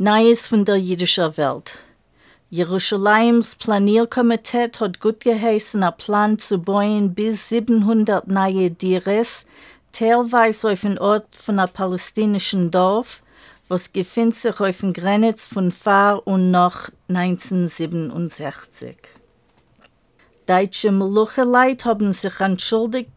Neues 0.00 0.46
von 0.46 0.64
der 0.64 0.76
jüdischen 0.76 1.36
Welt. 1.36 1.76
Jerusalems 2.50 3.56
Planierkomitee 3.56 4.70
hat 4.78 5.00
gut 5.00 5.22
geheißen, 5.22 5.82
einen 5.82 5.96
Plan 5.96 6.38
zu 6.38 6.58
bauen 6.58 7.16
bis 7.16 7.48
700 7.48 8.28
neue 8.28 8.70
Dires, 8.70 9.44
teilweise 9.90 10.70
auf 10.70 10.82
dem 10.82 10.98
Ort 10.98 11.34
von 11.34 11.58
einem 11.58 11.72
palästinischen 11.72 12.70
Dorf, 12.70 13.24
was 13.66 13.88
befindet 13.88 14.38
sich 14.38 14.60
auf 14.60 14.78
dem 14.78 14.92
Grenz 14.92 15.48
von 15.48 15.72
vor 15.72 16.22
und 16.24 16.52
nach 16.52 16.90
1967. 17.08 18.96
Deutsche 20.46 20.92
Melucheleit 20.92 21.84
haben 21.84 22.12
sich 22.12 22.38
entschuldigt 22.38 23.10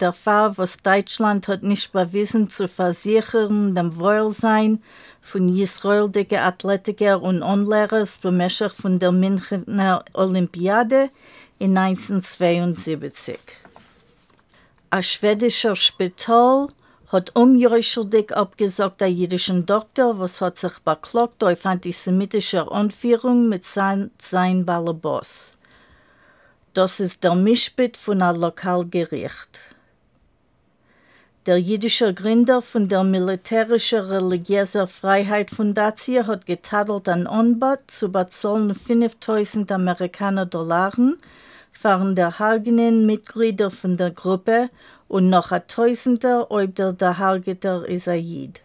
der 0.00 0.12
Fall, 0.12 0.56
was 0.56 0.76
Deutschland 0.78 1.48
hat 1.48 1.62
nicht 1.62 1.92
bewiesen 1.92 2.48
zu 2.48 2.68
versichern 2.68 3.74
dem 3.74 3.98
Wohlsein 3.98 4.82
von 5.20 5.54
israelische 5.56 6.40
Athletiker 6.40 7.22
und 7.22 7.42
Onlehrers 7.42 8.18
bemächtigt 8.18 8.76
von 8.76 8.98
der 8.98 9.12
Münchner 9.12 10.04
Olympiade 10.14 11.10
in 11.58 11.76
1972. 11.76 13.38
Ein 14.90 15.02
schwedischer 15.02 15.76
Spital 15.76 16.68
hat 17.08 17.34
unjurschuldig 17.34 18.34
abgesagt 18.36 19.00
der 19.00 19.10
jüdischen 19.10 19.66
Doktor, 19.66 20.18
was 20.18 20.40
hat 20.40 20.58
sich 20.58 20.78
beklagt 20.80 21.42
auf 21.42 21.66
antisemitische 21.66 22.70
Anführung 22.70 23.48
mit 23.48 23.64
sein, 23.64 24.10
sein 24.18 24.64
Ballerboss. 24.64 25.58
Das 26.74 27.00
ist 27.00 27.24
der 27.24 27.34
Mischbit 27.34 27.96
von 27.96 28.22
einem 28.22 28.40
Lokalgericht. 28.40 29.60
Der 31.48 31.56
jüdische 31.56 32.12
Gründer 32.12 32.60
von 32.60 32.88
der 32.88 33.04
militärischen 33.04 34.00
religiösen 34.00 34.86
Freiheit 34.86 35.50
Fundatie 35.50 36.22
hat 36.22 36.44
getadelt 36.44 37.08
an 37.08 37.26
Onbad 37.26 37.90
zu 37.90 38.12
bezahlen 38.12 38.74
5000 38.74 39.72
Amerikaner 39.72 40.44
Dollar 40.44 40.92
waren 41.80 42.14
der 42.14 42.38
hagenen 42.38 43.06
Mitglieder 43.06 43.70
von 43.70 43.96
der 43.96 44.10
Gruppe 44.10 44.68
und 45.08 45.30
noch 45.30 45.50
ein 45.50 45.66
Tausender, 45.66 46.50
ob 46.50 46.74
der 46.74 46.92
Dahargeter 46.92 47.88
ist 47.88 48.08
Aid. 48.08 48.60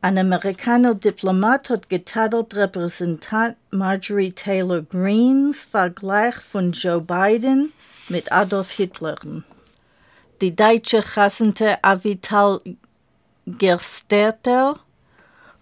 Ein 0.00 0.16
Amerikaner 0.16 0.94
Diplomat 0.94 1.70
hat 1.70 1.88
getadelt 1.88 2.54
Repräsentant 2.54 3.56
Marjorie 3.72 4.30
Taylor 4.30 4.82
Greens 4.82 5.64
Vergleich 5.64 6.36
von 6.36 6.70
Joe 6.70 7.00
Biden 7.00 7.72
mit 8.08 8.30
Adolf 8.30 8.70
Hitler. 8.70 9.16
Die 10.40 10.56
deutsche 10.56 11.00
Chassente 11.00 11.78
Avital 11.84 12.60
Gersteter 13.46 14.80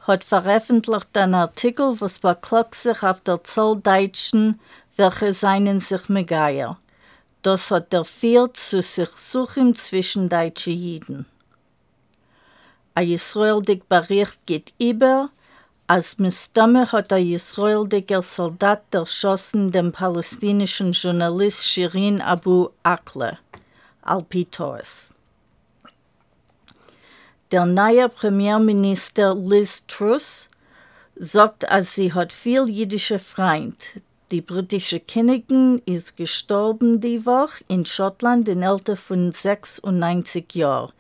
hat 0.01 0.25
veröffentlicht 0.25 1.15
einen 1.15 1.35
Artikel, 1.35 2.01
was 2.01 2.19
beklagt 2.19 2.75
sich 2.75 3.03
auf 3.03 3.21
der 3.21 3.45
Zolldeutschen, 3.45 4.59
welche 4.97 5.35
seinen 5.35 5.79
sich 5.79 6.09
Megaier. 6.09 6.79
Das 7.43 7.71
hat 7.71 7.93
der 7.93 8.05
Viert 8.05 8.57
zu 8.57 8.81
sich 8.81 9.11
suchen 9.11 9.77
zwischen 9.77 10.31
deutschen 10.31 10.73
Jiden. 10.73 11.27
Ein 12.95 13.11
israelisch 13.11 13.83
Bericht 13.91 14.47
geht 14.47 14.73
über, 14.81 15.29
als 15.87 16.19
Mistamme 16.19 16.91
hat 16.93 17.13
ein 17.13 17.27
israelischer 17.27 18.23
Soldat 18.23 18.85
erschossen 18.95 19.71
den 19.71 19.93
palästinischen 19.93 20.93
Journalist 20.93 21.69
Shirin 21.69 22.23
Abu 22.23 22.71
Akleh. 22.83 23.37
Alpitos. 24.03 25.15
Der 27.53 27.67
neue 27.67 28.09
Premierminister 28.09 29.35
Liz 29.35 29.87
Truss 29.87 30.49
sagt, 31.17 31.71
als 31.71 31.95
sie 31.95 32.13
hat 32.13 32.33
viel 32.33 32.69
jüdische 32.69 33.19
Freund. 33.19 34.01
Die 34.31 34.41
britische 34.41 34.99
Königin 34.99 35.83
ist 35.85 36.17
gestorben 36.17 37.01
die 37.01 37.25
Woche 37.27 37.63
in 37.69 37.85
Schottland 37.85 38.49
im 38.49 38.63
Alter 38.63 38.97
von 38.97 39.31
96 39.31 40.55
Jahren. 40.55 40.93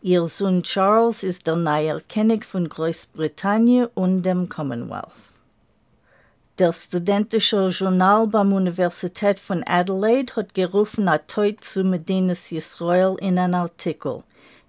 Ihr 0.00 0.26
Sohn 0.28 0.62
Charles 0.62 1.24
ist 1.24 1.46
der 1.46 1.56
neue 1.56 2.00
König 2.02 2.46
von 2.46 2.68
Großbritannien 2.68 3.88
und 3.94 4.22
dem 4.22 4.48
Commonwealth. 4.48 5.35
Der 6.58 6.72
studentische 6.72 7.68
Journal 7.68 8.28
beim 8.28 8.54
Universität 8.54 9.38
von 9.38 9.62
Adelaide 9.66 10.36
hat 10.36 10.54
gerufen, 10.54 11.06
ein 11.06 11.20
Teut 11.26 11.62
zu 11.62 11.84
Medinas 11.84 12.50
Israel 12.50 13.14
in 13.20 13.38
einem 13.38 13.56
Artikel. 13.56 14.22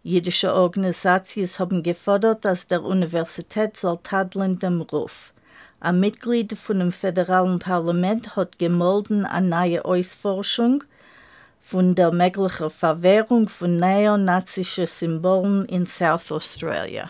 Jüdische 0.04 0.54
Organisationen 0.54 1.48
haben 1.58 1.84
gefordert, 1.84 2.44
dass 2.44 2.68
der 2.68 2.84
Universität 2.84 3.78
soll 3.78 4.00
tadeln 4.04 4.60
dem 4.60 4.82
Ruf. 4.82 5.34
Ein 5.80 6.02
Mitglied 6.02 6.58
von 6.58 6.80
dem 6.80 6.92
föderalen 6.92 7.60
Parlament 7.60 8.36
hat 8.36 8.60
gemolden 8.60 9.26
eine 9.26 9.48
neue 9.48 9.86
Ausforschung 9.86 10.84
von 11.62 11.96
der 11.96 12.12
möglichen 12.12 12.70
Verwehrung 12.70 13.48
von 13.48 13.78
neonazischen 13.78 14.88
Symbolen 14.88 15.64
in 15.68 15.86
South 15.86 16.34
Australia. 16.34 17.10